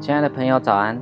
[0.00, 0.98] 亲爱的朋友，早安！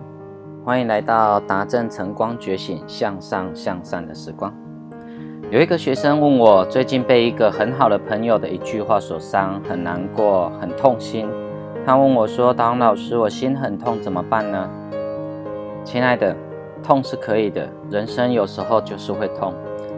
[0.64, 4.52] 欢迎来到达正晨光觉醒向上向善的时光。
[5.52, 11.28] 有一个学生问我，最近被一个很好的朋友的一句话所伤，很难过，很痛心。
[11.86, 14.68] 他问我说：“导老师，我心很痛，怎么办呢？”
[15.84, 16.34] 亲爱的，
[16.82, 19.54] 痛是可以的，人生有时候就是会痛。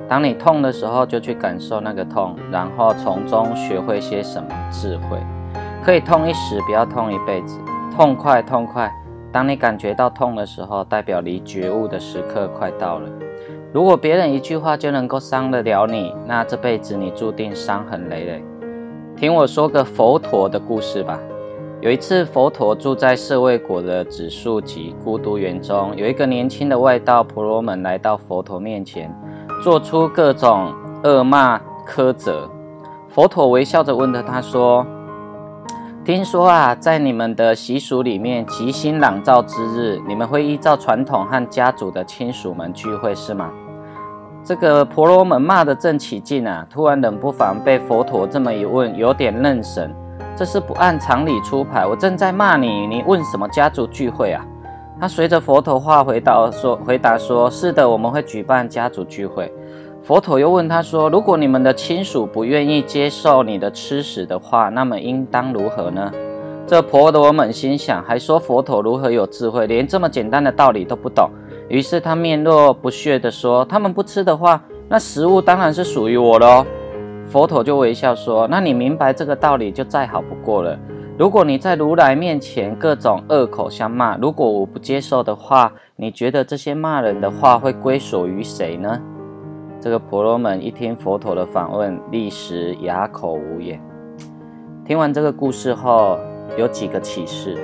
[0.06, 5.18] 当你痛的时候，就去感受那个痛，然后从中学会些什么智慧。
[5.82, 7.58] 可以痛一时，不要痛一辈子。
[8.00, 8.90] 痛快，痛快。
[9.30, 13.06] 当你感觉到痛的时候，代表离觉悟的时刻快到了。
[13.74, 18.42] 如果别人一句话就能够伤得了你，那这辈子你注定伤痕累累。
[19.18, 21.18] 听我说个佛陀的故事吧。
[21.82, 29.14] 有一次，佛陀住在舍卫国的指树及孤独园中，有一个年轻的外道婆罗门来到佛陀面前，
[29.62, 30.72] 做出各种
[31.04, 32.50] 恶骂苛责。
[33.10, 34.86] 佛陀微笑着问着他说
[36.10, 43.48] ：“听说啊，在你们的习俗里面，吉星朗照之日，你们会依照传统和家族的亲属们聚会，是吗？”
[44.42, 49.94] 这个婆罗门骂得正起劲啊，突然冷不防被佛陀这么一问，有点愣神。
[50.34, 54.44] 这是不按常理出牌，我正在骂你，你问什么家族聚会啊？
[55.00, 59.48] 他随着佛陀话回答说：“回答说是的，我们会举办家族聚会。”
[60.10, 66.10] 佛陀又问他说：“如果你们的亲属不愿意接受你的吃食的话，那么应当如何呢？”
[66.66, 71.30] 这婆罗门心想，还说佛陀如何有智慧，连这么简单的道理都不懂。
[71.68, 76.66] 于是他面若不屑地说：“他们不吃的话，那食物当然是属于我喽。”
[77.30, 80.76] 佛陀就微笑说：“那你明白这个道理就再好不过了。
[81.16, 89.00] 如果你在如来面前各种恶口相骂，如果我不接受的话，你觉得这些骂人的话会归属于谁呢？”
[89.80, 93.80] 这个婆罗门一听佛陀的访问，立时哑口无言。
[94.84, 96.18] 听完这个故事后，
[96.58, 97.56] 有几个启示：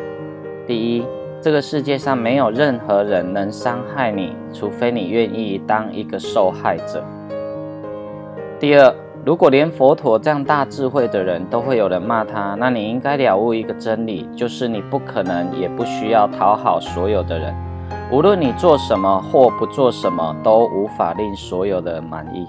[0.66, 1.04] 第一，
[1.42, 7.02] 这个世界上没有任何人能伤害你，除非你愿意当一个受害者；
[8.58, 17.54] 第二，如果连佛陀这样大智慧的人都会有人骂他，那你应该了悟一个真理，就是你不可能也不需要讨好所有的人。
[18.08, 22.46] 无论你做什么或不做什么，都无法令所有的人满意。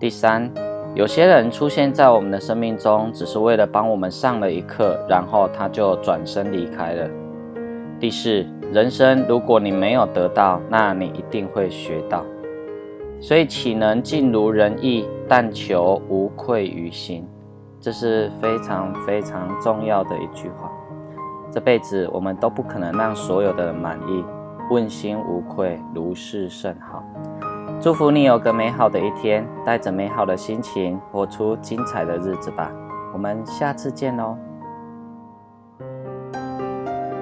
[0.00, 0.50] 第三，
[0.94, 7.10] 有些人出现在我们的生命中，只是为了帮我们上了一课，然后他就转身离开了。
[8.00, 12.24] 第四，人生如果你没有得到，那你一定会学到。
[13.20, 15.06] 所以岂能尽如人意？
[15.28, 17.26] 但求无愧于心，
[17.80, 20.72] 这是非常非常重要的一句话。
[21.50, 24.24] 这辈子我们都不可能让所有的人满意，
[24.70, 27.04] 问心无愧，如是甚好。
[27.80, 32.70] 祝福你有个美好的一天，带着美好的心情，活出精彩的日子吧。
[33.12, 34.36] 我们下次见喽。